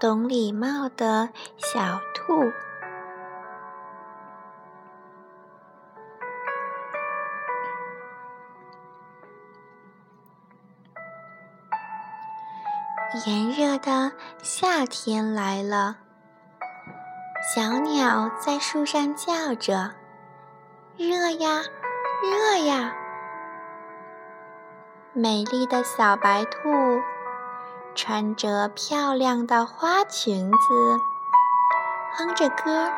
[0.00, 2.52] 懂礼貌的小兔。
[13.26, 15.96] 炎热的夏天来了，
[17.52, 19.94] 小鸟在树上叫着
[20.96, 21.62] ：“热呀，
[22.22, 22.94] 热呀！”
[25.12, 26.68] 美丽的小白兔
[28.00, 31.00] 穿着漂亮的花裙子，
[32.12, 32.88] 哼着歌，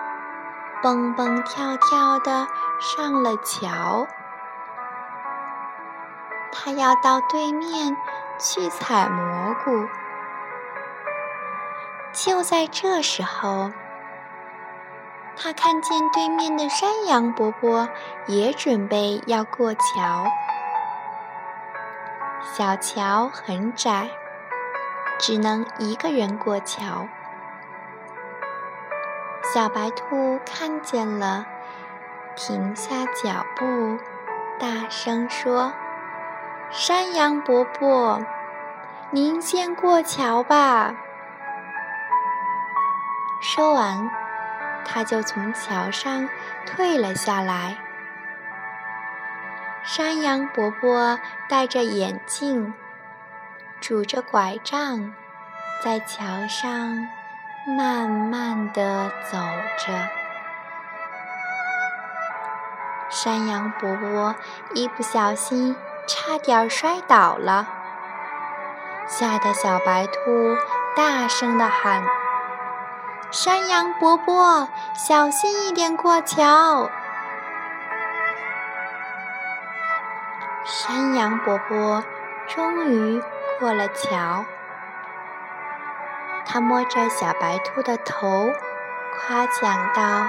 [0.83, 2.47] 蹦蹦跳跳的
[2.79, 4.07] 上了桥。
[6.53, 7.97] 他要到对面
[8.39, 9.89] 去采蘑菇。
[12.13, 13.71] 就在这时候，
[15.35, 17.89] 他看见对面的山羊伯伯
[18.27, 20.27] 也准备要过桥。
[22.43, 24.11] 小桥很窄，
[25.21, 27.07] 只能一个人过桥。
[29.53, 31.45] 小白兔看见了，
[32.37, 33.99] 停下脚步，
[34.59, 35.73] 大声说
[36.71, 38.21] ：“山羊伯伯，
[39.11, 40.95] 您先过桥吧。”
[43.43, 44.11] 说完，
[44.87, 46.29] 他就从桥上
[46.65, 47.77] 退了下来。
[49.83, 51.19] 山羊伯伯
[51.49, 52.73] 戴着眼镜，
[53.81, 55.15] 拄着拐杖，
[55.83, 57.09] 在桥上
[57.67, 59.39] 慢慢地走
[59.79, 59.93] 着。
[63.09, 64.37] 山羊伯伯
[64.75, 65.75] 一不小心，
[66.07, 67.67] 差点摔倒了，
[69.07, 70.57] 吓得小白兔
[70.95, 72.05] 大声地喊。
[73.31, 76.91] 山羊伯伯，小心一点过桥。
[80.65, 82.05] 山羊伯伯
[82.47, 83.23] 终于
[83.61, 84.47] 过了桥，
[86.47, 88.51] 他摸着小白兔的头，
[89.15, 90.27] 夸奖道：“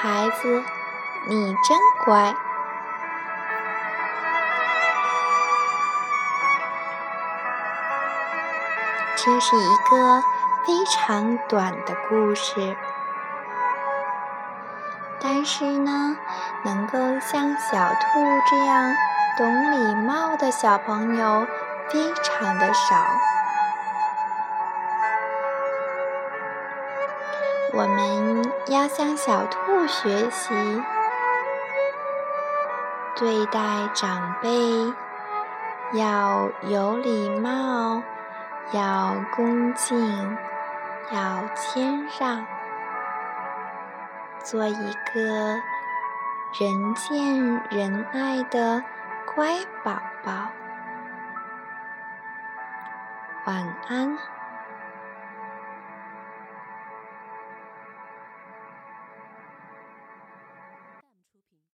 [0.00, 0.62] 孩子，
[1.26, 2.32] 你真乖。”
[9.16, 10.22] 这是一个。
[10.66, 12.76] 非常短的故事，
[15.18, 16.18] 但是呢，
[16.64, 18.94] 能够像小兔这样
[19.38, 21.46] 懂礼貌的小朋友
[21.90, 22.96] 非常的少。
[27.72, 30.54] 我们要向小兔学习，
[33.16, 33.60] 对待
[33.94, 34.50] 长辈
[35.92, 38.02] 要有礼貌，
[38.72, 40.36] 要恭敬。
[41.12, 42.46] 要谦让，
[44.44, 45.20] 做一个
[46.60, 48.84] 人见人爱的
[49.34, 49.90] 乖宝
[50.22, 50.59] 宝。
[53.50, 54.16] 晚安。